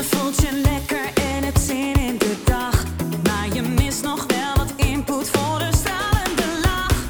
Je 0.00 0.06
voelt 0.06 0.40
je 0.40 0.60
lekker 0.62 1.04
en 1.14 1.44
het 1.44 1.58
zin 1.58 1.94
in 1.94 2.18
de 2.18 2.36
dag. 2.44 2.84
Maar 3.22 3.54
je 3.54 3.62
mist 3.62 4.02
nog 4.02 4.26
wel 4.26 4.56
wat 4.56 4.72
input 4.76 5.28
voor 5.28 5.58
de 5.58 5.68
stralende 5.76 6.60
lach. 6.62 7.04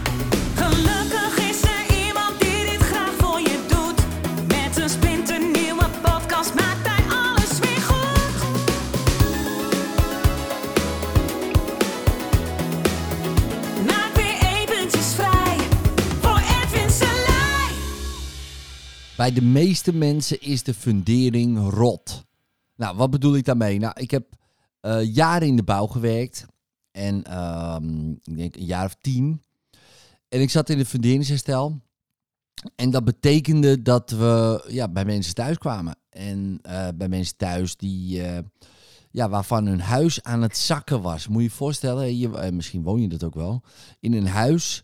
Gelukkig 0.55 1.51
is 1.51 1.63
er 1.63 2.07
iemand 2.07 2.41
die 2.41 2.71
dit 2.71 2.81
graag 2.81 3.15
voor 3.19 3.41
je 3.41 3.59
doet. 3.69 4.01
Met 4.47 4.77
een 4.83 4.89
splinternieuwe 4.89 5.87
podcast 6.03 6.55
maakt 6.55 6.87
hij 6.89 7.05
alles 7.17 7.59
weer 7.59 7.83
goed. 7.91 8.33
Maak 13.87 14.15
weer 14.15 14.39
eventjes 14.61 15.15
vrij 15.15 15.57
voor 16.21 16.41
Edwin 16.63 16.91
Selij. 16.91 17.73
Bij 19.17 19.33
de 19.33 19.43
meeste 19.43 19.93
mensen 19.93 20.41
is 20.41 20.63
de 20.63 20.75
fundering 20.75 21.71
rot. 21.71 22.29
Nou, 22.81 22.97
wat 22.97 23.11
bedoel 23.11 23.37
ik 23.37 23.45
daarmee? 23.45 23.79
Nou, 23.79 23.93
ik 24.01 24.11
heb 24.11 24.27
eh, 24.81 25.15
jaren 25.15 25.49
in 25.49 25.57
de 25.57 25.63
bouw 25.63 25.87
gewerkt. 25.87 26.47
En 26.91 27.25
ehm, 27.25 28.11
ik 28.11 28.37
denk 28.37 28.57
een 28.57 28.65
jaar 28.65 28.85
of 28.85 28.97
tien. 29.01 29.43
En 30.29 30.41
ik 30.41 30.51
zat 30.51 30.69
in 30.69 30.79
het 30.79 30.87
funderingsherstel. 30.87 31.81
En 32.77 32.91
dat 32.91 33.05
betekende 33.05 33.83
dat 33.83 34.11
we 34.11 34.65
ja, 34.69 34.89
bij 34.89 35.05
mensen 35.05 35.35
thuis 35.35 35.59
kwamen. 35.59 35.97
En 36.11 36.59
eh, 36.63 36.89
bij 36.95 37.09
mensen 37.09 37.37
thuis 37.37 37.77
die, 37.77 38.23
eh, 38.23 38.39
ja, 39.11 39.29
waarvan 39.29 39.67
hun 39.67 39.81
huis 39.81 40.23
aan 40.23 40.43
het 40.43 40.57
zakken 40.57 41.03
was. 41.03 41.29
Moet 41.29 41.43
je 41.43 41.49
je 41.49 41.55
voorstellen, 41.55 42.19
je, 42.19 42.51
misschien 42.53 42.83
woon 42.83 43.01
je 43.01 43.09
dat 43.09 43.25
ook 43.25 43.35
wel. 43.35 43.63
In 43.99 44.13
een 44.13 44.27
huis 44.27 44.83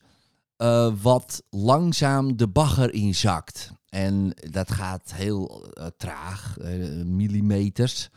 eh, 0.56 0.92
wat 1.02 1.42
langzaam 1.51 2.37
de 2.37 2.48
bagger 2.48 2.92
inzakt. 2.92 3.73
En 3.88 4.34
dat 4.51 4.70
gaat 4.70 5.12
heel 5.15 5.69
eh, 5.73 5.87
traag, 5.96 6.59
eh, 6.59 7.05
millimeters. 7.05 8.09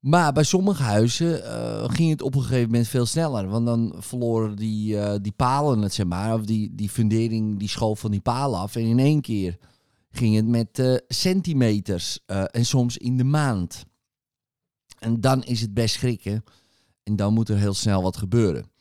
Maar 0.00 0.32
bij 0.32 0.42
sommige 0.42 0.82
huizen 0.82 1.42
ging 1.90 2.10
het 2.10 2.22
op 2.22 2.34
een 2.34 2.42
gegeven 2.42 2.70
moment 2.70 2.88
veel 2.88 3.06
sneller. 3.06 3.48
Want 3.48 3.66
dan 3.66 3.94
verloren 3.98 4.56
die, 4.56 5.20
die 5.20 5.32
palen 5.32 5.82
het, 5.82 5.94
zeg 5.94 6.06
maar. 6.06 6.34
Of 6.34 6.44
die, 6.44 6.74
die 6.74 6.88
fundering, 6.88 7.58
die 7.58 7.68
schoof 7.68 8.00
van 8.00 8.10
die 8.10 8.20
palen 8.20 8.58
af. 8.58 8.76
En 8.76 8.82
in 8.82 8.98
één 8.98 9.20
keer 9.20 9.58
ging 10.10 10.36
het 10.36 10.46
met 10.46 11.00
centimeters. 11.08 12.18
en 12.26 12.66
soms 12.66 12.96
in 12.96 13.16
de 13.16 13.24
maand. 13.24 13.84
En 14.98 15.20
dan 15.20 15.42
is 15.42 15.60
het 15.60 15.74
best 15.74 15.94
schrikken. 15.94 16.44
En 17.02 17.16
dan 17.16 17.34
moet 17.34 17.48
er 17.48 17.58
heel 17.58 17.74
snel 17.74 18.02
wat 18.02 18.16
gebeuren. 18.16 18.71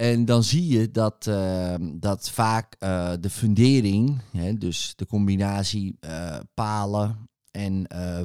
En 0.00 0.24
dan 0.24 0.44
zie 0.44 0.66
je 0.66 0.90
dat, 0.90 1.26
eh, 1.26 1.74
dat 1.80 2.30
vaak 2.30 2.76
eh, 2.78 3.12
de 3.20 3.30
fundering, 3.30 4.20
hè, 4.32 4.58
dus 4.58 4.92
de 4.96 5.06
combinatie 5.06 5.96
eh, 6.00 6.38
palen 6.54 7.28
en 7.50 7.86
eh, 7.86 8.22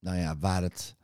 nou 0.00 0.16
ja, 0.16 0.36
waar, 0.38 0.62
het, 0.62 0.96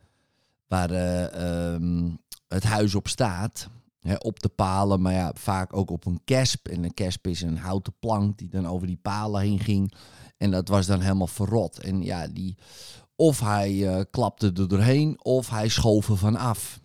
waar 0.67 0.91
eh, 0.91 1.73
ehm, 1.73 2.09
het 2.47 2.63
huis 2.63 2.95
op 2.95 3.07
staat, 3.07 3.69
hè, 3.99 4.15
op 4.15 4.39
de 4.39 4.49
palen, 4.49 5.01
maar 5.01 5.13
ja, 5.13 5.31
vaak 5.35 5.75
ook 5.75 5.91
op 5.91 6.05
een 6.05 6.21
kesp. 6.25 6.67
En 6.67 6.83
een 6.83 6.93
kesp 6.93 7.27
is 7.27 7.41
een 7.41 7.57
houten 7.57 7.93
plank 7.99 8.37
die 8.37 8.49
dan 8.49 8.67
over 8.67 8.87
die 8.87 8.99
palen 9.01 9.41
heen 9.41 9.59
ging. 9.59 9.93
En 10.37 10.51
dat 10.51 10.67
was 10.67 10.85
dan 10.85 11.01
helemaal 11.01 11.27
verrot. 11.27 11.79
En 11.79 12.03
ja, 12.03 12.27
die, 12.27 12.57
of 13.15 13.39
hij 13.39 14.05
klapte 14.11 14.51
er 14.55 14.67
doorheen, 14.67 15.23
of 15.23 15.49
hij 15.49 15.67
schoof 15.67 16.09
er 16.09 16.17
van 16.17 16.35
af. 16.35 16.79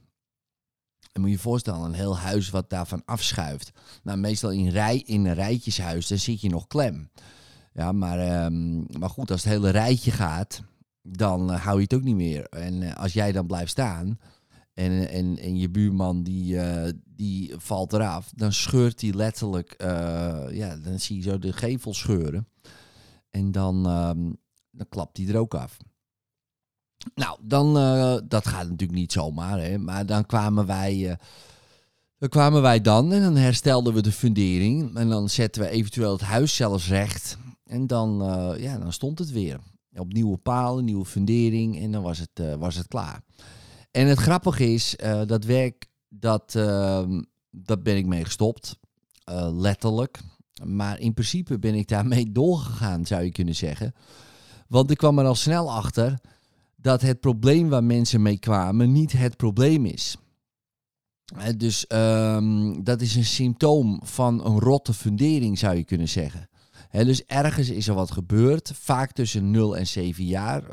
En 1.15 1.21
moet 1.21 1.31
je 1.31 1.37
je 1.37 1.43
voorstellen, 1.43 1.81
een 1.81 1.93
heel 1.93 2.19
huis 2.19 2.51
wat 2.51 2.71
daarvan 2.71 3.03
afschuift. 3.05 3.73
Nou, 4.03 4.19
meestal 4.19 4.51
in, 4.51 4.69
rij, 4.69 5.03
in 5.07 5.25
een 5.25 5.35
rijtjeshuis, 5.35 6.07
dan 6.07 6.19
zit 6.19 6.41
je 6.41 6.49
nog 6.49 6.67
klem. 6.67 7.11
Ja, 7.73 7.93
maar, 7.93 8.19
ehm, 8.19 8.99
maar 8.99 9.11
goed, 9.11 9.31
als 9.31 9.45
het 9.45 9.53
hele 9.53 9.71
rijtje 9.71 10.11
gaat, 10.11 10.63
dan 11.03 11.53
eh, 11.53 11.65
hou 11.65 11.77
je 11.77 11.83
het 11.83 11.95
ook 11.95 12.03
niet 12.03 12.17
meer. 12.17 12.45
En 12.45 12.83
eh, 12.83 12.95
als 12.95 13.13
jij 13.13 13.33
dan 13.33 13.47
blijft 13.47 13.71
staan 13.71 14.19
en, 14.75 15.09
en, 15.09 15.39
en 15.39 15.59
je 15.59 15.71
buurman 15.71 16.23
die, 16.23 16.61
eh, 16.61 16.93
die 17.07 17.55
valt 17.57 17.93
eraf, 17.93 18.33
dan 18.37 18.53
scheurt 18.53 19.01
hij 19.01 19.13
letterlijk, 19.13 19.75
ja, 20.53 20.77
dan 20.77 21.01
zie 21.01 21.17
je 21.17 21.23
zo 21.23 21.39
de 21.39 21.53
gevel 21.53 21.95
scheuren. 21.95 22.49
En 23.31 23.53
dan, 23.53 23.87
ehm, 23.87 24.33
dan 24.71 24.89
klapt 24.89 25.17
hij 25.17 25.27
er 25.27 25.39
ook 25.39 25.55
af. 25.55 25.77
Nou, 27.15 27.39
dan, 27.43 27.79
eh, 27.79 28.17
dat 28.29 28.47
gaat 28.47 28.69
natuurlijk 28.69 28.99
niet 28.99 29.13
zomaar, 29.13 29.61
hè, 29.61 29.79
maar 29.79 30.07
dan 30.07 30.27
kwamen 30.27 30.67
wij, 30.67 31.11
eh, 31.11 31.17
dan 32.19 32.29
kwamen 32.29 32.63
wij 32.63 32.81
dan 32.81 33.13
en 33.13 33.23
dan 33.23 33.37
herstelden 33.37 33.95
we 33.95 34.03
de 34.03 34.13
fundering 34.13 34.97
en 34.97 35.09
dan 35.09 35.29
zetten 35.29 35.63
we 35.63 35.69
eventueel 35.69 36.13
het 36.13 36.21
huis 36.21 36.57
zelfs 36.57 36.89
recht 36.89 37.39
en 37.65 37.87
dan, 37.87 38.23
eh, 38.23 38.63
ja, 38.63 38.79
dan 38.79 38.93
stond 38.93 39.19
het 39.19 39.31
weer. 39.31 39.59
Op 39.97 40.13
nieuwe 40.13 40.37
palen, 40.37 40.85
nieuwe 40.85 41.05
fundering 41.05 41.81
en 41.81 41.93
dan 41.93 42.03
was 42.03 42.19
het, 42.19 42.59
was 42.59 42.75
het 42.75 42.89
klaar. 42.89 43.21
En 43.91 44.07
het 44.07 44.19
grappige 44.19 44.73
is, 44.73 44.97
dat 45.27 45.45
werk, 45.45 45.87
dat, 46.09 46.55
ehm, 46.55 47.23
dat 47.51 47.83
ben 47.83 47.97
ik 47.97 48.07
mee 48.07 48.25
gestopt, 48.25 48.79
letterlijk. 49.53 50.21
Maar 50.65 51.01
in 51.01 51.15
principe 51.15 51.59
ben 51.59 51.75
ik 51.75 51.89
daarmee 51.89 52.33
doorgegaan, 52.43 53.07
zou 53.07 53.23
je 53.23 53.33
kunnen 53.33 53.55
zeggen. 53.55 53.95
Want 54.69 54.91
ik 54.91 54.97
kwam 54.97 55.19
er 55.19 55.27
al 55.27 55.35
snel 55.35 55.73
achter 55.73 56.19
dat 56.85 57.03
het 57.03 57.21
probleem 57.21 57.69
waar 57.69 57.85
mensen 57.85 58.23
mee 58.23 58.39
kwamen 58.39 58.93
niet 58.93 59.13
het 59.13 59.37
probleem 59.37 59.87
is. 59.87 60.17
Dus 61.57 61.87
ehm, 61.87 62.83
dat 62.83 63.01
is 63.01 63.15
een 63.15 63.25
symptoom 63.25 64.01
van 64.03 64.47
een 64.47 64.59
rotte 64.59 64.95
fundering, 64.95 65.59
zou 65.59 65.77
je 65.77 65.85
kunnen 65.85 66.09
zeggen. 66.09 66.49
Dus 66.91 67.25
ergens 67.25 67.69
is 67.69 67.89
er 67.89 67.95
wat 67.95 68.11
gebeurd, 68.11 68.73
vaak 68.75 69.13
tussen 69.13 69.51
0 69.51 69.77
en 69.77 69.87
7 69.87 70.25
jaar. 70.25 70.65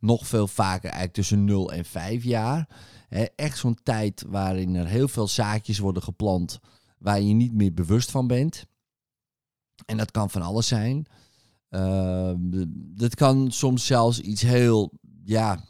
Nog 0.00 0.26
veel 0.26 0.46
vaker 0.46 0.84
eigenlijk 0.84 1.14
tussen 1.14 1.44
0 1.44 1.72
en 1.72 1.84
5 1.84 2.24
jaar. 2.24 2.68
Echt 3.34 3.58
zo'n 3.58 3.78
tijd 3.82 4.24
waarin 4.28 4.74
er 4.74 4.86
heel 4.86 5.08
veel 5.08 5.28
zaadjes 5.28 5.78
worden 5.78 6.02
geplant 6.02 6.58
waar 6.98 7.20
je 7.20 7.34
niet 7.34 7.54
meer 7.54 7.74
bewust 7.74 8.10
van 8.10 8.26
bent. 8.26 8.66
En 9.86 9.96
dat 9.96 10.10
kan 10.10 10.30
van 10.30 10.42
alles 10.42 10.66
zijn. 10.66 11.06
Uh, 11.70 12.32
dat 12.74 13.14
kan 13.14 13.50
soms 13.50 13.86
zelfs 13.86 14.20
iets 14.20 14.42
heel, 14.42 14.92
ja, 15.28 15.64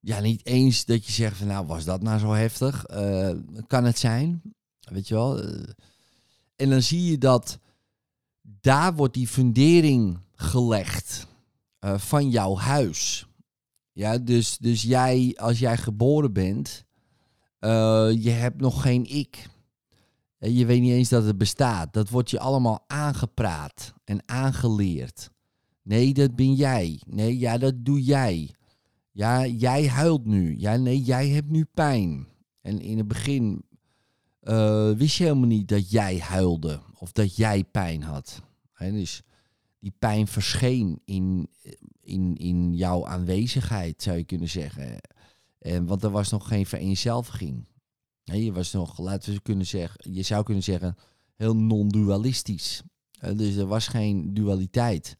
ja, 0.00 0.20
niet 0.20 0.46
eens 0.46 0.84
dat 0.84 1.06
je 1.06 1.12
zegt 1.12 1.36
van 1.36 1.46
nou, 1.46 1.66
was 1.66 1.84
dat 1.84 2.02
nou 2.02 2.18
zo 2.18 2.32
heftig? 2.32 2.84
Eh, 2.84 3.30
kan 3.66 3.84
het 3.84 3.98
zijn, 3.98 4.42
weet 4.80 5.08
je 5.08 5.14
wel? 5.14 5.42
Eh, 5.42 5.68
en 6.56 6.70
dan 6.70 6.82
zie 6.82 7.10
je 7.10 7.18
dat 7.18 7.58
daar 8.42 8.94
wordt 8.94 9.14
die 9.14 9.28
fundering 9.28 10.18
gelegd 10.34 11.26
eh, 11.78 11.98
van 11.98 12.30
jouw 12.30 12.56
huis. 12.56 13.26
Ja, 13.92 14.18
dus, 14.18 14.58
dus 14.58 14.82
jij, 14.82 15.34
als 15.36 15.58
jij 15.58 15.76
geboren 15.76 16.32
bent, 16.32 16.84
je 18.20 18.30
hebt 18.30 18.60
nog 18.60 18.82
geen 18.82 19.04
ik. 19.04 19.48
Je 20.38 20.66
weet 20.66 20.80
niet 20.80 20.92
eens 20.92 21.08
dat 21.08 21.24
het 21.24 21.38
bestaat. 21.38 21.92
Dat 21.92 22.08
wordt 22.08 22.30
je 22.30 22.40
allemaal 22.40 22.84
aangepraat 22.86 23.94
en 24.04 24.22
aangeleerd. 24.26 25.30
Nee, 25.88 26.14
dat 26.14 26.36
ben 26.36 26.54
jij. 26.54 27.00
Nee, 27.06 27.38
ja, 27.38 27.58
dat 27.58 27.84
doe 27.84 28.02
jij. 28.02 28.54
Ja, 29.10 29.46
jij 29.46 29.88
huilt 29.88 30.24
nu. 30.24 30.58
Ja, 30.58 30.76
nee, 30.76 31.02
jij 31.02 31.28
hebt 31.28 31.50
nu 31.50 31.64
pijn. 31.64 32.28
En 32.60 32.80
in 32.80 32.98
het 32.98 33.08
begin 33.08 33.62
eh, 34.40 34.90
wist 34.90 35.16
je 35.16 35.24
helemaal 35.24 35.46
niet 35.46 35.68
dat 35.68 35.90
jij 35.90 36.18
huilde 36.18 36.80
of 36.94 37.12
dat 37.12 37.36
jij 37.36 37.64
pijn 37.64 38.02
had. 38.02 38.42
Hè, 38.72 38.92
dus 38.92 39.22
die 39.78 39.92
pijn 39.98 40.26
verscheen 40.26 41.00
in, 41.04 41.48
in, 42.00 42.36
in 42.36 42.74
jouw 42.74 43.06
aanwezigheid, 43.06 44.02
zou 44.02 44.16
je 44.16 44.24
kunnen 44.24 44.48
zeggen. 44.48 45.00
En, 45.58 45.86
want 45.86 46.02
er 46.02 46.10
was 46.10 46.30
nog 46.30 46.48
geen 46.48 46.66
vereenzelviging. 46.66 47.68
Je 48.22 48.52
was 48.52 48.72
nog, 48.72 48.98
laten 48.98 49.32
we 49.32 49.40
kunnen 49.40 49.66
zeggen, 49.66 50.14
je 50.14 50.22
zou 50.22 50.44
kunnen 50.44 50.62
zeggen, 50.62 50.96
heel 51.36 51.56
non-dualistisch. 51.56 52.82
Dus 53.34 53.56
er 53.56 53.66
was 53.66 53.88
geen 53.88 54.34
dualiteit. 54.34 55.16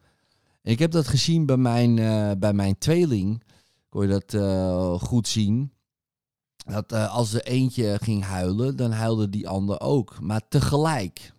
Ik 0.62 0.78
heb 0.78 0.90
dat 0.90 1.08
gezien 1.08 1.46
bij 1.46 1.56
mijn, 1.56 1.98
eh, 1.98 2.30
bij 2.38 2.52
mijn 2.52 2.78
tweeling. 2.78 3.42
Kon 3.88 4.02
je 4.02 4.08
dat 4.08 4.34
eh, 4.34 5.00
goed 5.00 5.28
zien. 5.28 5.72
Dat 6.56 6.92
eh, 6.92 7.14
als 7.14 7.34
er 7.34 7.42
eentje 7.42 7.98
ging 8.02 8.24
huilen, 8.24 8.76
dan 8.76 8.90
huilde 8.90 9.28
die 9.28 9.48
ander 9.48 9.80
ook. 9.80 10.20
Maar 10.20 10.48
tegelijk. 10.48 11.32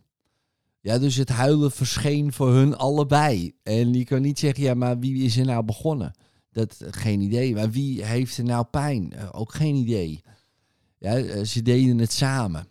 Ja, 0.81 0.97
dus 0.97 1.15
het 1.15 1.29
huilen 1.29 1.71
verscheen 1.71 2.33
voor 2.33 2.53
hun 2.53 2.77
allebei. 2.77 3.55
En 3.63 3.93
je 3.93 4.03
kan 4.03 4.21
niet 4.21 4.39
zeggen, 4.39 4.63
ja, 4.63 4.73
maar 4.73 4.99
wie 4.99 5.23
is 5.23 5.37
er 5.37 5.45
nou 5.45 5.63
begonnen? 5.63 6.13
Dat, 6.51 6.83
geen 6.89 7.21
idee. 7.21 7.53
Maar 7.53 7.71
wie 7.71 8.05
heeft 8.05 8.37
er 8.37 8.43
nou 8.43 8.65
pijn? 8.65 9.31
Ook 9.31 9.53
geen 9.53 9.75
idee. 9.75 10.23
Ja, 10.97 11.43
ze 11.43 11.61
deden 11.61 11.97
het 11.97 12.11
samen. 12.11 12.67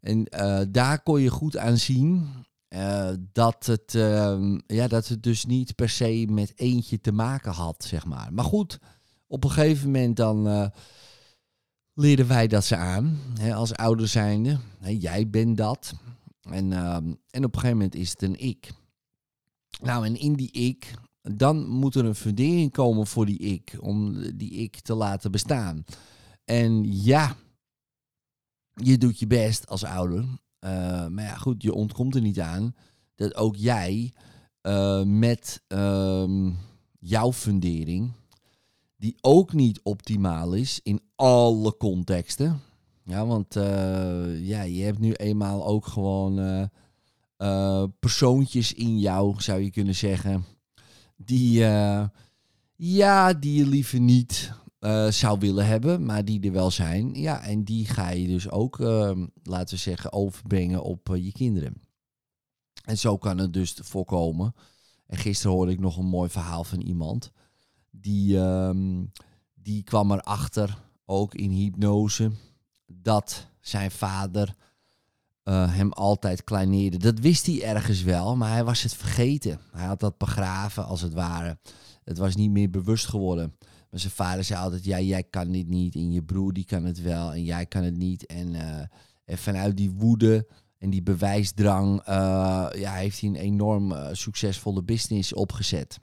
En 0.00 0.24
daar 0.70 1.02
kon 1.02 1.20
je 1.20 1.28
goed 1.28 1.56
aan 1.56 1.78
zien 1.78 2.28
eh, 2.70 3.10
dat, 3.32 3.66
het, 3.66 3.94
ehm, 3.94 4.58
ja, 4.66 4.88
dat 4.88 5.08
het 5.08 5.22
dus 5.22 5.44
niet 5.44 5.74
per 5.74 5.88
se 5.88 6.26
met 6.30 6.52
eentje 6.56 7.00
te 7.00 7.12
maken 7.12 7.52
had, 7.52 7.84
zeg 7.84 8.04
maar. 8.06 8.32
Maar 8.32 8.44
goed, 8.44 8.78
op 9.26 9.44
een 9.44 9.50
gegeven 9.50 9.86
moment 9.86 10.16
dan 10.16 10.48
eh, 10.48 10.66
leerden 11.94 12.28
wij 12.28 12.46
dat 12.46 12.64
ze 12.64 12.76
aan, 12.76 13.18
hè, 13.40 13.54
als 13.54 13.74
ouder 13.74 14.08
zijnde. 14.08 14.58
Hè, 14.78 14.90
jij 14.90 15.30
bent 15.30 15.56
dat. 15.56 15.92
En, 16.42 16.72
ehm, 16.72 17.14
en 17.30 17.44
op 17.44 17.54
een 17.54 17.60
gegeven 17.60 17.76
moment 17.76 17.94
is 17.94 18.10
het 18.10 18.22
een 18.22 18.40
ik. 18.40 18.72
Nou, 19.82 20.06
en 20.06 20.16
in 20.16 20.34
die 20.34 20.50
ik 20.50 20.94
dan 21.22 21.68
moet 21.68 21.94
er 21.94 22.04
een 22.04 22.14
fundering 22.14 22.72
komen 22.72 23.06
voor 23.06 23.26
die 23.26 23.38
ik, 23.38 23.76
om 23.80 24.22
die 24.36 24.50
ik 24.50 24.80
te 24.80 24.94
laten 24.94 25.30
bestaan. 25.30 25.84
En 26.44 27.02
ja, 27.02 27.36
je 28.74 28.98
doet 28.98 29.18
je 29.18 29.26
best 29.26 29.68
als 29.68 29.84
ouder. 29.84 30.24
Uh, 30.60 31.06
maar 31.06 31.24
ja, 31.24 31.34
goed, 31.34 31.62
je 31.62 31.74
ontkomt 31.74 32.14
er 32.14 32.20
niet 32.20 32.40
aan 32.40 32.74
dat 33.14 33.34
ook 33.34 33.56
jij 33.56 34.12
uh, 34.62 35.02
met 35.02 35.62
um, 35.68 36.58
jouw 36.98 37.32
fundering, 37.32 38.12
die 38.96 39.16
ook 39.20 39.52
niet 39.52 39.80
optimaal 39.82 40.52
is 40.52 40.80
in 40.82 41.00
alle 41.16 41.76
contexten. 41.76 42.60
Ja, 43.04 43.26
want 43.26 43.56
uh, 43.56 44.46
ja, 44.48 44.62
je 44.62 44.82
hebt 44.82 44.98
nu 44.98 45.12
eenmaal 45.12 45.66
ook 45.66 45.86
gewoon 45.86 46.68
persoontjes 48.00 48.72
in 48.72 48.98
jou, 48.98 49.42
zou 49.42 49.60
je 49.60 49.70
kunnen 49.70 49.94
zeggen, 49.94 50.44
die, 51.16 51.58
ja, 52.76 53.32
die 53.32 53.54
je 53.54 53.66
liever 53.66 54.00
niet 54.00 54.52
uh, 54.80 55.08
zou 55.10 55.38
willen 55.38 55.66
hebben, 55.66 56.04
maar 56.04 56.24
die 56.24 56.40
er 56.40 56.52
wel 56.52 56.70
zijn. 56.70 57.14
Ja, 57.14 57.42
en 57.42 57.64
die 57.64 57.86
ga 57.86 58.10
je 58.10 58.26
dus 58.26 58.50
ook, 58.50 58.78
uh, 58.78 59.26
laten 59.42 59.74
we 59.74 59.80
zeggen, 59.80 60.12
overbrengen 60.12 60.82
op 60.82 61.08
uh, 61.08 61.24
je 61.24 61.32
kinderen. 61.32 61.82
En 62.84 62.98
zo 62.98 63.18
kan 63.18 63.38
het 63.38 63.52
dus 63.52 63.74
voorkomen. 63.82 64.54
En 65.06 65.16
gisteren 65.16 65.56
hoorde 65.56 65.72
ik 65.72 65.80
nog 65.80 65.96
een 65.96 66.06
mooi 66.06 66.30
verhaal 66.30 66.64
van 66.64 66.80
iemand. 66.80 67.32
Die, 67.90 68.36
um, 68.36 69.12
die 69.54 69.82
kwam 69.82 70.12
erachter, 70.12 70.78
ook 71.04 71.34
in 71.34 71.50
hypnose, 71.50 72.30
dat 72.86 73.46
zijn 73.60 73.90
vader 73.90 74.54
hem 75.50 75.92
altijd 75.92 76.44
kleineerde. 76.44 76.96
Dat 76.96 77.18
wist 77.18 77.46
hij 77.46 77.62
ergens 77.62 78.02
wel, 78.02 78.36
maar 78.36 78.50
hij 78.50 78.64
was 78.64 78.82
het 78.82 78.94
vergeten. 78.94 79.60
Hij 79.72 79.86
had 79.86 80.00
dat 80.00 80.18
begraven, 80.18 80.84
als 80.84 81.00
het 81.00 81.12
ware. 81.12 81.58
Het 82.04 82.18
was 82.18 82.34
niet 82.34 82.50
meer 82.50 82.70
bewust 82.70 83.06
geworden. 83.06 83.54
Maar 83.90 84.00
zijn 84.00 84.12
vader 84.12 84.44
zei 84.44 84.60
altijd, 84.60 84.84
ja, 84.84 85.00
jij 85.00 85.22
kan 85.22 85.52
dit 85.52 85.68
niet. 85.68 85.94
En 85.94 86.12
je 86.12 86.22
broer 86.22 86.52
die 86.52 86.64
kan 86.64 86.84
het 86.84 87.02
wel 87.02 87.32
en 87.32 87.44
jij 87.44 87.66
kan 87.66 87.82
het 87.82 87.96
niet. 87.96 88.26
En, 88.26 88.54
uh, 88.54 88.80
en 89.24 89.38
vanuit 89.38 89.76
die 89.76 89.90
woede 89.90 90.46
en 90.78 90.90
die 90.90 91.02
bewijsdrang 91.02 92.08
uh, 92.08 92.68
ja, 92.72 92.94
heeft 92.94 93.20
hij 93.20 93.28
een 93.28 93.36
enorm 93.36 93.92
uh, 93.92 94.08
succesvolle 94.12 94.82
business 94.82 95.32
opgezet. 95.32 95.98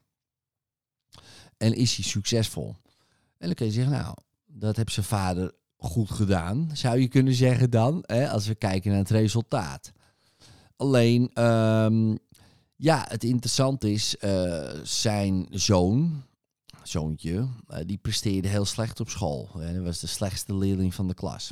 En 1.57 1.73
is 1.73 1.95
hij 1.95 2.05
succesvol. 2.05 2.75
En 3.37 3.47
dan 3.47 3.53
kun 3.53 3.65
je 3.65 3.71
zeggen, 3.71 3.93
nou, 3.93 4.15
dat 4.45 4.75
heeft 4.75 4.93
zijn 4.93 5.05
vader 5.05 5.51
goed 5.77 6.11
gedaan. 6.11 6.69
Zou 6.73 6.99
je 6.99 7.07
kunnen 7.07 7.33
zeggen 7.33 7.69
dan, 7.69 8.03
hè, 8.05 8.29
als 8.29 8.47
we 8.47 8.55
kijken 8.55 8.89
naar 8.89 8.99
het 8.99 9.09
resultaat. 9.09 9.91
Alleen, 10.75 11.43
um, 11.43 12.17
ja, 12.75 13.05
het 13.07 13.23
interessante 13.23 13.91
is, 13.91 14.15
zijn 14.83 15.47
zoon, 15.49 16.23
zoontje, 16.87 17.33
uh, 17.33 17.77
die 17.85 17.97
presteerde 17.97 18.47
heel 18.47 18.65
slecht 18.65 18.99
op 18.99 19.09
school. 19.09 19.49
En 19.53 19.59
hij 19.73 19.81
was 19.81 19.99
de 19.99 20.07
slechtste 20.07 20.55
leerling 20.55 20.93
van 20.93 21.07
de 21.07 21.13
klas. 21.13 21.51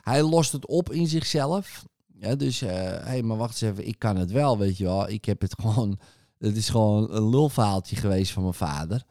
Hij 0.00 0.22
lost 0.22 0.52
het 0.52 0.66
op 0.66 0.92
in 0.92 1.06
zichzelf. 1.06 1.84
Ja, 2.18 2.34
dus, 2.34 2.60
hé, 2.60 2.98
uh, 2.98 3.04
hey, 3.04 3.22
maar 3.22 3.36
wacht 3.36 3.62
eens 3.62 3.70
even, 3.72 3.88
ik 3.88 3.98
kan 3.98 4.16
het 4.16 4.30
wel, 4.30 4.58
weet 4.58 4.76
je 4.76 4.84
wel. 4.84 5.08
Ik 5.08 5.24
heb 5.24 5.40
het 5.40 5.54
gewoon, 5.60 5.98
het 6.38 6.56
is 6.56 6.68
gewoon 6.68 7.14
een 7.14 7.28
lulverhaaltje 7.28 7.96
geweest 7.96 8.32
van 8.32 8.42
mijn 8.42 8.54
vader. 8.54 9.04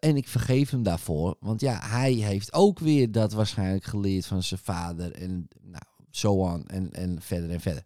En 0.00 0.16
ik 0.16 0.28
vergeef 0.28 0.70
hem 0.70 0.82
daarvoor. 0.82 1.36
Want 1.40 1.60
ja, 1.60 1.80
hij 1.82 2.12
heeft 2.12 2.52
ook 2.52 2.78
weer 2.78 3.12
dat 3.12 3.32
waarschijnlijk 3.32 3.84
geleerd 3.84 4.26
van 4.26 4.42
zijn 4.42 4.60
vader. 4.62 5.12
En 5.12 5.48
nou, 5.62 5.84
zo 6.10 6.46
aan 6.46 6.66
en, 6.66 6.92
en 6.92 7.22
verder 7.22 7.50
en 7.50 7.60
verder. 7.60 7.82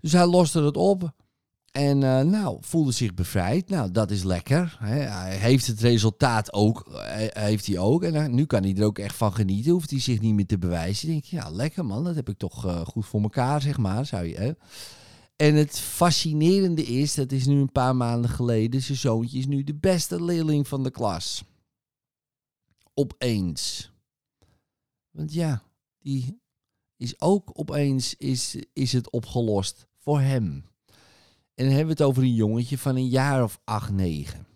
Dus 0.00 0.12
hij 0.12 0.26
loste 0.26 0.62
het 0.62 0.76
op. 0.76 1.12
En 1.72 2.00
uh, 2.00 2.20
nou, 2.20 2.58
voelde 2.60 2.92
zich 2.92 3.14
bevrijd. 3.14 3.68
Nou, 3.68 3.90
dat 3.90 4.10
is 4.10 4.22
lekker. 4.22 4.76
Hij 4.80 5.36
heeft 5.36 5.66
het 5.66 5.80
resultaat 5.80 6.52
ook. 6.52 6.84
Heeft 7.32 7.66
hij 7.66 7.78
ook. 7.78 8.02
En 8.02 8.14
uh, 8.14 8.26
nu 8.26 8.46
kan 8.46 8.62
hij 8.62 8.74
er 8.76 8.84
ook 8.84 8.98
echt 8.98 9.16
van 9.16 9.34
genieten. 9.34 9.72
Hoeft 9.72 9.90
hij 9.90 10.00
zich 10.00 10.20
niet 10.20 10.34
meer 10.34 10.46
te 10.46 10.58
bewijzen. 10.58 11.08
denk 11.08 11.24
je, 11.24 11.36
ja, 11.36 11.50
lekker 11.50 11.84
man. 11.84 12.04
Dat 12.04 12.14
heb 12.14 12.28
ik 12.28 12.38
toch 12.38 12.84
goed 12.86 13.06
voor 13.06 13.22
elkaar, 13.22 13.62
zeg 13.62 13.78
maar. 13.78 14.06
Zou 14.06 14.26
je, 14.26 14.36
hè? 14.36 14.52
En 15.38 15.54
het 15.54 15.78
fascinerende 15.78 16.82
is, 16.82 17.14
dat 17.14 17.32
is 17.32 17.46
nu 17.46 17.60
een 17.60 17.72
paar 17.72 17.96
maanden 17.96 18.30
geleden. 18.30 18.82
Zijn 18.82 18.98
zoontje 18.98 19.38
is 19.38 19.46
nu 19.46 19.64
de 19.64 19.74
beste 19.74 20.24
leerling 20.24 20.68
van 20.68 20.82
de 20.82 20.90
klas. 20.90 21.44
Opeens. 22.94 23.90
Want 25.10 25.32
ja, 25.32 25.62
die 25.98 26.40
is 26.96 27.20
ook 27.20 27.50
opeens 27.52 28.14
is, 28.14 28.56
is 28.72 28.92
het 28.92 29.10
opgelost 29.10 29.86
voor 29.98 30.20
hem. 30.20 30.64
En 31.58 31.64
dan 31.64 31.74
hebben 31.74 31.96
we 31.96 32.02
het 32.02 32.10
over 32.10 32.22
een 32.22 32.34
jongetje 32.34 32.78
van 32.78 32.96
een 32.96 33.08
jaar 33.08 33.42
of 33.42 33.60
acht, 33.64 33.92
negen. 33.92 34.46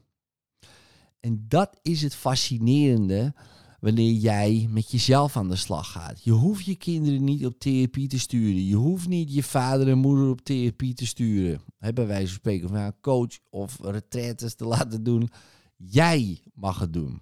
En 1.21 1.45
dat 1.49 1.79
is 1.83 2.03
het 2.03 2.15
fascinerende 2.15 3.35
wanneer 3.81 4.13
jij 4.13 4.67
met 4.71 4.91
jezelf 4.91 5.37
aan 5.37 5.49
de 5.49 5.57
slag 5.57 5.93
gaat. 5.93 6.25
Je 6.25 6.31
hoeft 6.31 6.65
je 6.65 6.75
kinderen 6.75 7.25
niet 7.25 7.47
op 7.47 7.59
therapie 7.59 8.09
te 8.09 8.19
sturen. 8.19 8.67
Je 8.67 8.75
hoeft 8.75 9.09
niet 9.09 9.35
je 9.35 9.43
vader 9.43 9.89
en 9.89 9.99
moeder 9.99 10.29
op 10.29 10.41
therapie 10.41 10.95
te 10.95 11.07
sturen. 11.07 11.61
He, 11.79 11.93
bij 11.93 12.07
wijze 12.07 12.27
van 12.27 12.35
spreken, 12.35 12.69
of 12.69 12.75
een 12.75 13.01
coach 13.01 13.39
of 13.51 13.79
retraites 13.81 14.55
te 14.55 14.65
laten 14.65 15.03
doen. 15.03 15.31
Jij 15.77 16.43
mag 16.55 16.79
het 16.79 16.93
doen. 16.93 17.21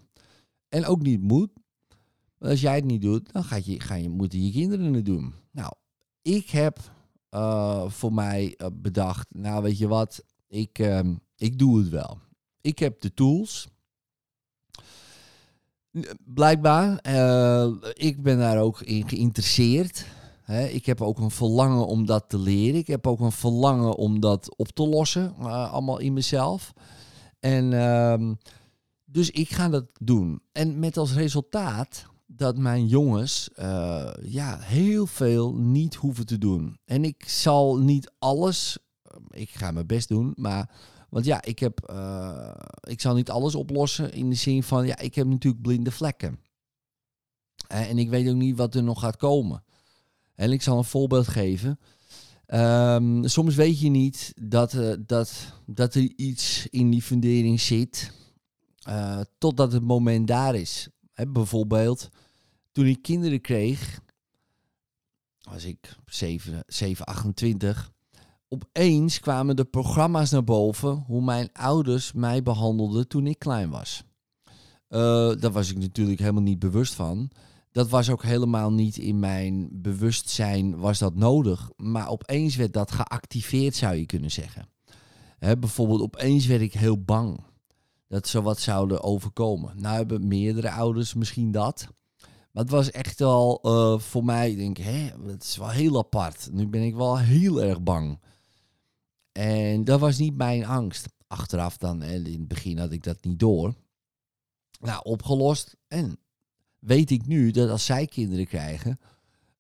En 0.69 0.85
ook 0.85 1.03
niet 1.03 1.23
moet. 1.23 1.51
Als 2.39 2.61
jij 2.61 2.75
het 2.75 2.85
niet 2.85 3.03
doet, 3.03 3.33
dan 3.33 3.45
gaat 3.45 3.67
je, 3.67 3.81
gaan 3.81 4.03
je, 4.03 4.09
moeten 4.09 4.45
je 4.45 4.53
kinderen 4.53 4.95
het 4.95 5.05
doen. 5.05 5.35
Nou, 5.51 5.73
ik 6.23 6.51
heb 6.51 6.79
uh, 7.31 7.89
voor 7.89 8.13
mij 8.13 8.55
uh, 8.59 8.67
bedacht, 8.73 9.27
nou 9.31 9.63
weet 9.63 9.79
je 9.79 9.89
wat, 9.89 10.25
ik, 10.49 10.79
uh, 10.79 11.01
ik 11.37 11.59
doe 11.59 11.79
het 11.79 11.89
wel. 11.89 12.19
Ik 12.61 12.79
heb 12.79 13.01
de 13.01 13.15
tools. 13.15 13.69
Blijkbaar, 16.25 16.99
eh, 16.99 17.71
ik 17.93 18.23
ben 18.23 18.39
daar 18.39 18.61
ook 18.61 18.81
in 18.81 19.09
geïnteresseerd. 19.09 20.07
Ik 20.71 20.87
heb 20.87 21.01
ook 21.01 21.19
een 21.19 21.31
verlangen 21.31 21.87
om 21.87 22.07
dat 22.07 22.29
te 22.29 22.39
leren. 22.39 22.79
Ik 22.79 22.87
heb 22.87 23.07
ook 23.07 23.21
een 23.21 23.33
verlangen 23.33 23.97
om 23.97 24.21
dat 24.21 24.57
op 24.57 24.69
te 24.69 24.87
lossen, 24.89 25.37
allemaal 25.37 25.99
in 25.99 26.13
mezelf. 26.13 26.73
En 27.41 27.73
ehm, 27.73 28.35
dus 29.05 29.31
ik 29.31 29.51
ga 29.51 29.69
dat 29.69 29.87
doen. 30.01 30.43
En 30.53 30.79
met 30.79 30.97
als 30.97 31.15
resultaat 31.15 32.07
dat 32.33 32.59
mijn 32.59 32.87
jongens 32.87 33.49
uh, 33.57 34.13
ja, 34.23 34.59
heel 34.59 35.07
veel 35.07 35.55
niet 35.55 35.95
hoeven 35.95 36.27
te 36.27 36.39
doen. 36.39 36.79
En 36.85 37.05
ik 37.05 37.29
zal 37.29 37.79
niet 37.79 38.13
alles, 38.19 38.79
ik 39.29 39.51
ga 39.51 39.71
mijn 39.71 39.87
best 39.87 40.09
doen, 40.09 40.33
maar 40.37 40.71
want 41.09 41.25
ja, 41.25 41.43
ik 41.43 41.59
heb, 41.59 41.91
uh, 41.91 42.55
ik 42.81 43.01
zal 43.01 43.15
niet 43.15 43.31
alles 43.31 43.55
oplossen 43.55 44.13
in 44.13 44.31
de 44.31 44.37
zin 44.37 44.63
van, 44.63 44.87
ja, 44.87 44.99
ik 44.99 45.15
heb 45.15 45.27
natuurlijk 45.27 45.63
blinde 45.63 45.91
vlekken. 45.91 46.41
En 47.69 47.99
ik 47.99 48.11
weet 48.11 48.29
ook 48.29 48.37
niet 48.37 48.57
wat 48.57 48.75
er 48.75 48.83
nog 48.83 49.01
gaat 49.01 49.17
komen. 49.17 49.65
En 50.35 50.53
ik 50.53 50.63
zal 50.63 50.79
een 50.79 50.85
voorbeeld 50.85 51.29
geven. 51.29 51.79
Um, 52.47 53.29
soms 53.29 53.55
weet 53.55 53.81
je 53.81 53.89
niet 53.89 54.33
dat, 54.43 54.77
dat, 55.07 55.33
dat 55.67 55.95
er 55.95 56.13
iets 56.17 56.67
in 56.67 56.91
die 56.91 57.03
fundering 57.03 57.61
zit, 57.61 58.13
totdat 59.39 59.73
het 59.73 59.83
moment 59.83 60.27
daar 60.27 60.55
is. 60.55 60.89
Bijvoorbeeld, 61.29 62.09
toen 62.73 62.87
ik 62.87 63.03
kinderen 63.03 63.41
kreeg, 63.41 64.01
was 65.41 65.65
ik 65.65 65.97
7, 66.07 66.63
7 66.67 67.05
28. 67.07 67.93
Opeens 68.49 69.21
kwamen 69.21 69.57
de 69.57 69.65
programma's 69.65 70.31
naar 70.31 70.45
boven 70.45 71.05
hoe 71.07 71.23
mijn 71.23 71.49
ouders 71.53 72.13
mij 72.13 72.43
behandelden 72.43 73.09
toen 73.09 73.27
ik 73.27 73.39
klein 73.39 73.71
was. 73.71 74.05
Uh, 74.89 75.33
daar 75.35 75.51
was 75.53 75.71
ik 75.71 75.79
natuurlijk 75.79 76.19
helemaal 76.19 76.43
niet 76.43 76.59
bewust 76.59 76.95
van. 76.95 77.31
Dat 77.73 77.89
was 77.89 78.11
ook 78.11 78.23
helemaal 78.23 78.73
niet 78.73 78.97
in 78.97 79.19
mijn 79.19 79.69
bewustzijn 79.73 80.79
was 80.79 80.99
dat 80.99 81.15
nodig. 81.15 81.71
Maar 81.77 82.09
opeens 82.09 82.57
werd 82.57 82.73
dat 82.73 82.91
geactiveerd, 82.91 83.77
zou 83.77 83.95
je 83.95 84.07
kunnen 84.07 84.31
zeggen. 84.31 84.69
Hè, 85.39 85.59
bijvoorbeeld 85.59 86.01
opeens 86.01 86.47
werd 86.47 86.61
ik 86.61 86.73
heel 86.73 87.03
bang 87.03 87.41
dat 88.09 88.29
ze 88.29 88.43
wat 88.43 88.61
zouden 88.61 89.03
overkomen. 89.03 89.81
Nou 89.81 89.97
hebben 89.97 90.29
meerdere 90.29 90.71
ouders 90.71 91.15
misschien 91.15 91.53
dat. 91.53 91.89
Maar 92.51 92.63
het 92.63 92.73
was 92.73 92.91
echt 92.91 93.19
wel 93.19 93.61
uh, 93.63 93.99
voor 93.99 94.25
mij, 94.25 94.51
ik 94.51 94.57
denk, 94.57 94.77
hè, 94.77 95.11
het 95.27 95.43
is 95.43 95.57
wel 95.57 95.69
heel 95.69 95.99
apart. 95.99 96.49
Nu 96.53 96.67
ben 96.67 96.83
ik 96.83 96.95
wel 96.95 97.19
heel 97.19 97.63
erg 97.63 97.83
bang. 97.83 98.21
En 99.33 99.85
dat 99.85 100.01
was 100.01 100.19
niet 100.19 100.37
mijn 100.37 100.65
angst. 100.65 101.09
Achteraf 101.27 101.77
dan, 101.77 102.03
in 102.03 102.25
het 102.25 102.49
begin 102.49 102.79
had 102.79 102.93
ik 102.93 103.03
dat 103.03 103.25
niet 103.25 103.39
door. 103.39 103.75
Nou, 104.81 105.01
opgelost. 105.03 105.77
En 105.89 106.19
weet 106.79 107.11
ik 107.11 107.27
nu 107.27 107.51
dat 107.51 107.71
als 107.71 107.85
zij 107.85 108.07
kinderen 108.07 108.47
krijgen, 108.47 109.01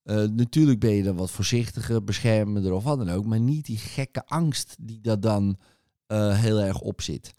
uh, 0.05 0.25
natuurlijk 0.25 0.81
ben 0.81 0.91
je 0.91 1.03
dan 1.03 1.17
wat 1.17 1.31
voorzichtiger, 1.31 2.05
beschermender 2.05 2.73
of 2.73 2.85
wat 2.85 2.99
dan 2.99 3.11
ook, 3.11 3.25
maar 3.25 3.41
niet 3.41 3.67
die 3.67 3.79
gekke 3.79 4.27
angst 4.27 4.77
die 4.81 5.01
daar 5.01 5.21
dan 5.21 5.59
uh, 6.09 6.41
heel 6.41 6.61
erg 6.61 6.81
op 6.81 7.01
zit. 7.01 7.35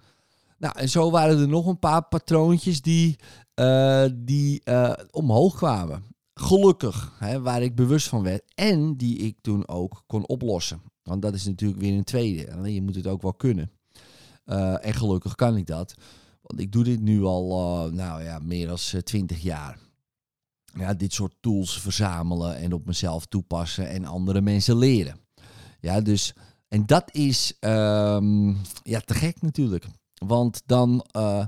Nou, 0.61 0.77
en 0.77 0.89
zo 0.89 1.11
waren 1.11 1.39
er 1.39 1.47
nog 1.47 1.67
een 1.67 1.79
paar 1.79 2.03
patroontjes 2.03 2.81
die, 2.81 3.15
uh, 3.55 4.05
die 4.15 4.61
uh, 4.65 4.93
omhoog 5.11 5.55
kwamen. 5.55 6.03
Gelukkig, 6.33 7.15
hè, 7.19 7.41
waar 7.41 7.61
ik 7.61 7.75
bewust 7.75 8.07
van 8.07 8.23
werd. 8.23 8.43
En 8.55 8.97
die 8.97 9.17
ik 9.17 9.37
toen 9.41 9.67
ook 9.67 10.03
kon 10.07 10.27
oplossen. 10.27 10.81
Want 11.03 11.21
dat 11.21 11.33
is 11.33 11.45
natuurlijk 11.45 11.81
weer 11.81 11.97
een 11.97 12.03
tweede. 12.03 12.71
Je 12.73 12.81
moet 12.81 12.95
het 12.95 13.07
ook 13.07 13.21
wel 13.21 13.33
kunnen. 13.33 13.71
Eh, 14.45 14.85
en 14.85 14.93
gelukkig 14.93 15.35
kan 15.35 15.57
ik 15.57 15.67
dat. 15.67 15.93
Want 16.41 16.61
ik 16.61 16.71
doe 16.71 16.83
dit 16.83 17.01
nu 17.01 17.23
al, 17.23 17.49
eh, 17.51 17.91
nou 17.91 18.23
ja, 18.23 18.39
meer 18.39 18.67
dan 18.67 19.03
twintig 19.03 19.41
jaar. 19.41 19.79
Ja, 20.65 20.93
dit 20.93 21.13
soort 21.13 21.35
tools 21.39 21.79
verzamelen 21.79 22.57
en 22.57 22.73
op 22.73 22.85
mezelf 22.85 23.25
toepassen 23.25 23.89
en 23.89 24.05
andere 24.05 24.41
mensen 24.41 24.77
leren. 24.77 25.19
Ja, 25.79 26.01
dus, 26.01 26.33
en 26.67 26.85
dat 26.85 27.13
is 27.13 27.57
ehm, 27.59 28.49
ja, 28.83 28.99
te 28.99 29.13
gek 29.13 29.41
natuurlijk. 29.41 29.85
Want 30.25 30.61
dan, 30.65 31.05
eh, 31.11 31.45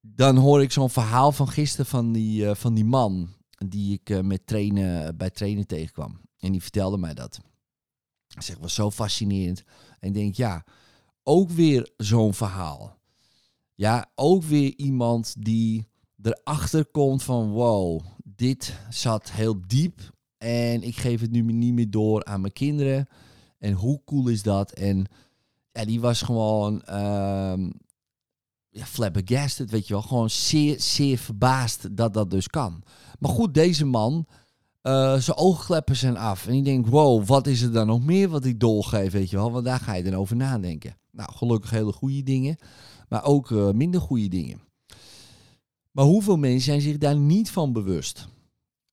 dan 0.00 0.36
hoor 0.36 0.62
ik 0.62 0.72
zo'n 0.72 0.90
verhaal 0.90 1.32
van 1.32 1.48
gisteren 1.48 1.86
van 1.86 2.12
die, 2.12 2.48
eh, 2.48 2.54
van 2.54 2.74
die 2.74 2.84
man 2.84 3.28
die 3.66 3.92
ik 3.92 4.10
eh, 4.10 4.20
met 4.20 4.46
trainen, 4.46 5.16
bij 5.16 5.30
trainen 5.30 5.66
tegenkwam. 5.66 6.20
En 6.38 6.52
die 6.52 6.62
vertelde 6.62 6.98
mij 6.98 7.14
dat. 7.14 7.40
Ik 8.34 8.42
zeg, 8.42 8.58
was 8.58 8.74
zo 8.74 8.90
fascinerend. 8.90 9.62
En 9.98 10.08
ik 10.08 10.14
denk, 10.14 10.34
ja, 10.34 10.64
ook 11.22 11.50
weer 11.50 11.92
zo'n 11.96 12.34
verhaal. 12.34 12.98
Ja, 13.74 14.10
ook 14.14 14.42
weer 14.42 14.74
iemand 14.76 15.34
die 15.38 15.88
erachter 16.22 16.86
komt 16.86 17.22
van, 17.22 17.50
wow, 17.50 18.00
dit 18.24 18.74
zat 18.90 19.30
heel 19.30 19.60
diep. 19.66 20.14
En 20.38 20.82
ik 20.82 20.96
geef 20.96 21.20
het 21.20 21.30
nu 21.30 21.42
niet 21.42 21.74
meer 21.74 21.90
door 21.90 22.24
aan 22.24 22.40
mijn 22.40 22.52
kinderen. 22.52 23.08
En 23.58 23.72
hoe 23.72 24.02
cool 24.04 24.28
is 24.28 24.42
dat? 24.42 24.72
En 24.72 25.06
ja, 25.72 25.84
die 25.84 26.00
was 26.00 26.22
gewoon 26.22 26.82
ehm 26.82 27.70
ja, 28.70 28.84
flabbergasted, 28.84 29.70
weet 29.70 29.86
je 29.86 29.92
wel. 29.92 30.02
Gewoon 30.02 30.30
zeer, 30.30 30.80
zeer 30.80 31.18
verbaasd 31.18 31.96
dat 31.96 32.14
dat 32.14 32.30
dus 32.30 32.48
kan. 32.48 32.82
Maar 33.18 33.30
goed, 33.30 33.54
deze 33.54 33.84
man, 33.84 34.26
eh, 34.80 35.16
zijn 35.16 35.36
oogkleppen 35.36 35.96
zijn 35.96 36.16
af. 36.16 36.46
En 36.46 36.54
ik 36.54 36.64
denk, 36.64 36.86
wow, 36.86 37.26
wat 37.26 37.46
is 37.46 37.62
er 37.62 37.72
dan 37.72 37.86
nog 37.86 38.04
meer 38.04 38.28
wat 38.28 38.44
ik 38.44 38.60
doorgeef, 38.60 39.12
weet 39.12 39.30
je 39.30 39.36
wel. 39.36 39.52
Want 39.52 39.64
daar 39.64 39.80
ga 39.80 39.94
je 39.94 40.02
dan 40.02 40.14
over 40.14 40.36
nadenken. 40.36 40.96
Nou, 41.10 41.32
gelukkig 41.32 41.70
hele 41.70 41.92
goede 41.92 42.22
dingen. 42.22 42.56
Maar 43.08 43.24
ook 43.24 43.50
eh, 43.50 43.70
minder 43.70 44.00
goede 44.00 44.28
dingen. 44.28 44.60
Maar 45.90 46.04
hoeveel 46.04 46.36
mensen 46.36 46.64
zijn 46.64 46.80
zich 46.80 46.98
daar 46.98 47.16
niet 47.16 47.50
van 47.50 47.72
bewust? 47.72 48.28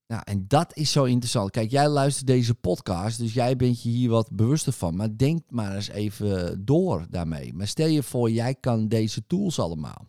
Nou, 0.07 0.21
en 0.25 0.47
dat 0.47 0.75
is 0.75 0.91
zo 0.91 1.03
interessant. 1.03 1.51
Kijk, 1.51 1.71
jij 1.71 1.89
luistert 1.89 2.27
deze 2.27 2.55
podcast, 2.55 3.17
dus 3.17 3.33
jij 3.33 3.55
bent 3.55 3.81
je 3.81 3.89
hier 3.89 4.09
wat 4.09 4.31
bewuster 4.31 4.73
van. 4.73 4.95
Maar 4.95 5.17
denk 5.17 5.43
maar 5.49 5.75
eens 5.75 5.89
even 5.89 6.65
door 6.65 7.05
daarmee. 7.09 7.53
Maar 7.53 7.67
stel 7.67 7.87
je 7.87 8.03
voor, 8.03 8.31
jij 8.31 8.55
kan 8.55 8.87
deze 8.87 9.25
tools 9.27 9.59
allemaal. 9.59 10.07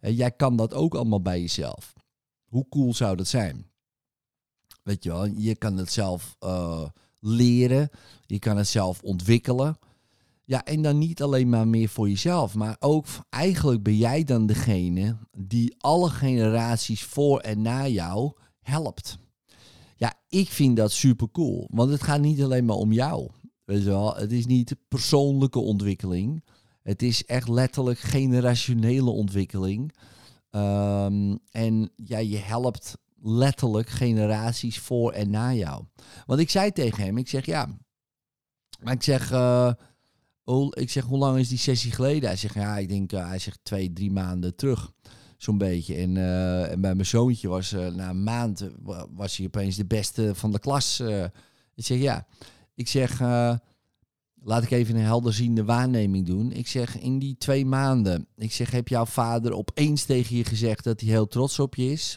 En 0.00 0.14
jij 0.14 0.30
kan 0.30 0.56
dat 0.56 0.74
ook 0.74 0.94
allemaal 0.94 1.22
bij 1.22 1.40
jezelf. 1.40 1.94
Hoe 2.44 2.68
cool 2.68 2.94
zou 2.94 3.16
dat 3.16 3.26
zijn? 3.26 3.66
Weet 4.82 5.04
je 5.04 5.10
wel, 5.10 5.26
je 5.26 5.56
kan 5.56 5.76
het 5.76 5.92
zelf 5.92 6.36
uh, 6.40 6.84
leren. 7.20 7.88
Je 8.26 8.38
kan 8.38 8.56
het 8.56 8.68
zelf 8.68 9.02
ontwikkelen. 9.02 9.78
Ja, 10.44 10.64
en 10.64 10.82
dan 10.82 10.98
niet 10.98 11.22
alleen 11.22 11.48
maar 11.48 11.68
meer 11.68 11.88
voor 11.88 12.08
jezelf, 12.08 12.54
maar 12.54 12.76
ook 12.78 13.06
eigenlijk 13.30 13.82
ben 13.82 13.96
jij 13.96 14.24
dan 14.24 14.46
degene 14.46 15.16
die 15.38 15.74
alle 15.78 16.10
generaties 16.10 17.04
voor 17.04 17.40
en 17.40 17.62
na 17.62 17.88
jou 17.88 18.32
helpt. 18.60 19.18
Ja, 19.96 20.14
ik 20.28 20.48
vind 20.48 20.76
dat 20.76 20.92
super 20.92 21.30
cool, 21.30 21.68
want 21.72 21.90
het 21.90 22.02
gaat 22.02 22.20
niet 22.20 22.42
alleen 22.42 22.64
maar 22.64 22.76
om 22.76 22.92
jou. 22.92 23.30
Weet 23.64 23.82
je 23.82 23.88
wel, 23.88 24.16
het 24.16 24.32
is 24.32 24.46
niet 24.46 24.76
persoonlijke 24.88 25.58
ontwikkeling. 25.58 26.44
Het 26.82 27.02
is 27.02 27.24
echt 27.24 27.48
letterlijk 27.48 27.98
generationele 27.98 29.10
ontwikkeling. 29.10 29.92
Um, 30.50 31.38
en 31.50 31.90
ja, 31.96 32.18
je 32.18 32.36
helpt 32.36 32.96
letterlijk 33.22 33.88
generaties 33.88 34.78
voor 34.78 35.12
en 35.12 35.30
na 35.30 35.54
jou. 35.54 35.84
Want 36.26 36.40
ik 36.40 36.50
zei 36.50 36.72
tegen 36.72 37.04
hem, 37.04 37.18
ik 37.18 37.28
zeg 37.28 37.46
ja, 37.46 37.78
maar 38.82 38.92
ik 38.92 39.02
zeg, 39.02 39.32
uh, 39.32 39.72
ik 40.70 40.90
zeg 40.90 41.04
hoe 41.04 41.18
lang 41.18 41.38
is 41.38 41.48
die 41.48 41.58
sessie 41.58 41.92
geleden? 41.92 42.28
Hij 42.28 42.36
zegt 42.36 42.54
ja, 42.54 42.78
ik 42.78 42.88
denk, 42.88 43.12
uh, 43.12 43.26
hij 43.26 43.38
zegt 43.38 43.58
twee, 43.62 43.92
drie 43.92 44.10
maanden 44.10 44.56
terug. 44.56 44.92
Zo'n 45.44 45.58
beetje. 45.58 45.94
En, 45.94 46.16
uh, 46.16 46.70
en 46.70 46.80
bij 46.80 46.94
mijn 46.94 47.06
zoontje 47.06 47.48
was 47.48 47.70
na 47.70 48.10
een 48.10 48.22
maand 48.22 48.68
was 49.14 49.36
hij 49.36 49.46
opeens 49.46 49.76
de 49.76 49.86
beste 49.86 50.34
van 50.34 50.52
de 50.52 50.58
klas. 50.58 51.00
ik 51.74 51.84
zeg 51.84 51.98
ja, 51.98 52.26
ik 52.74 52.88
zeg 52.88 53.20
laat 54.44 54.62
ik 54.62 54.70
even 54.70 54.96
een 54.96 55.04
helderziende 55.04 55.64
waarneming 55.64 56.26
doen. 56.26 56.52
Ik 56.52 56.66
zeg, 56.66 56.98
in 56.98 57.18
die 57.18 57.36
twee 57.36 57.66
maanden, 57.66 58.26
ik 58.36 58.52
zeg, 58.52 58.70
heb 58.70 58.88
jouw 58.88 59.06
vader 59.06 59.52
opeens 59.52 60.04
tegen 60.04 60.36
je 60.36 60.44
gezegd 60.44 60.84
dat 60.84 61.00
hij 61.00 61.08
heel 61.10 61.26
trots 61.26 61.58
op 61.58 61.74
je 61.74 61.90
is? 61.90 62.16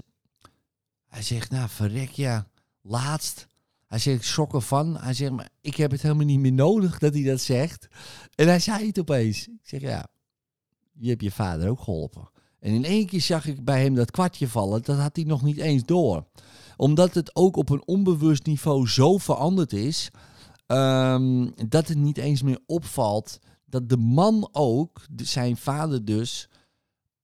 Hij 1.07 1.22
zegt, 1.22 1.51
nou 1.51 1.69
verrek 1.69 2.10
ja, 2.10 2.48
laatst. 2.81 3.48
Hij 3.86 4.00
zegt, 4.00 4.17
ik 4.17 4.24
schrok 4.24 4.53
ervan. 4.53 4.98
Hij 4.98 5.13
zegt, 5.13 5.31
maar 5.31 5.50
ik 5.62 5.75
heb 5.75 5.91
het 5.91 6.01
helemaal 6.01 6.25
niet 6.25 6.39
meer 6.39 6.53
nodig 6.53 7.00
dat 7.00 7.13
hij 7.13 7.24
dat 7.24 7.41
zegt. 7.41 7.88
En 8.36 8.48
hij 8.48 8.60
zei 8.60 8.88
het 8.88 9.00
opeens. 9.00 9.48
Ik 9.48 9.60
zeg, 9.62 9.81
ja, 9.81 10.07
je 10.93 11.10
hebt 11.10 11.22
je 11.22 11.31
vader 11.31 11.69
ook 11.69 11.79
geholpen. 11.79 12.29
En 12.60 12.74
in 12.74 12.86
één 12.86 13.06
keer 13.06 13.22
zag 13.22 13.46
ik 13.46 13.64
bij 13.64 13.82
hem 13.82 13.96
dat 13.96 14.12
kwartje 14.12 14.48
vallen. 14.48 14.84
Dat 14.84 14.98
had 14.98 15.16
hij 15.16 15.26
nog 15.26 15.44
niet 15.44 15.58
eens 15.58 15.86
door. 15.86 16.26
Omdat 16.78 17.14
het 17.14 17.36
ook 17.36 17.56
op 17.56 17.70
een 17.70 17.88
onbewust 17.88 18.46
niveau 18.46 18.88
zo 18.88 19.18
veranderd 19.18 19.74
is 19.74 20.12
Um, 20.68 21.54
dat 21.70 21.88
het 21.88 21.98
niet 21.98 22.18
eens 22.18 22.42
meer 22.42 22.60
opvalt 22.66 23.40
dat 23.66 23.90
de 23.90 23.98
man 23.98 24.50
ook, 24.52 25.06
zijn 25.16 25.58
vader 25.58 26.06
dus, 26.06 26.50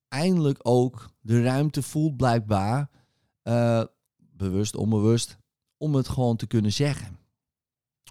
eindelijk 0.08 0.60
ook 0.62 1.10
de 1.22 1.42
ruimte 1.42 1.82
voelt 1.82 2.18
blijkbaar, 2.18 2.90
uh, 3.44 3.84
bewust, 4.16 4.76
onbewust, 4.76 5.38
om 5.78 5.96
het 5.96 6.08
gewoon 6.08 6.36
te 6.36 6.48
kunnen 6.48 6.74
zeggen. 6.74 7.18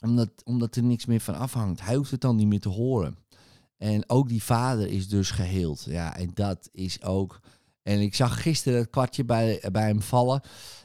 Omdat, 0.00 0.31
omdat 0.45 0.76
er 0.76 0.83
niks 0.83 1.07
meer 1.07 1.21
van 1.21 1.35
afhangt. 1.35 1.81
Hij 1.81 1.95
hoeft 1.95 2.11
het 2.11 2.21
dan 2.21 2.37
niet 2.37 2.47
meer 2.47 2.61
te 2.61 2.69
horen. 2.69 3.17
En 3.82 4.08
ook 4.08 4.28
die 4.28 4.42
vader 4.42 4.88
is 4.88 5.08
dus 5.08 5.30
geheeld. 5.30 5.84
Ja, 5.88 6.16
en 6.16 6.30
dat 6.34 6.68
is 6.72 7.02
ook. 7.02 7.40
En 7.82 8.00
ik 8.00 8.14
zag 8.14 8.42
gisteren 8.42 8.78
het 8.78 8.90
kwartje 8.90 9.24
bij, 9.24 9.62
bij 9.72 9.86
hem 9.86 10.02
vallen. 10.02 10.40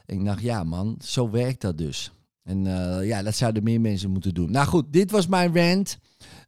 En 0.06 0.20
ik 0.20 0.26
dacht, 0.26 0.42
ja 0.42 0.64
man, 0.64 0.96
zo 1.04 1.30
werkt 1.30 1.62
dat 1.62 1.78
dus. 1.78 2.12
En 2.44 2.66
uh, 2.66 3.08
ja, 3.08 3.24
dat 3.24 3.36
zouden 3.36 3.64
meer 3.64 3.82
mensen 3.82 4.10
moeten 4.10 4.34
doen. 4.34 4.52
Nou 4.52 4.68
goed, 4.68 4.86
dit 4.90 5.12
was 5.12 5.28
mijn 5.28 5.56
rant. 5.56 5.98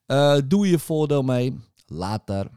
Uh, 0.07 0.37
doe 0.47 0.69
je 0.69 0.79
voordeel 0.79 1.23
mee. 1.23 1.59
Later. 1.87 2.49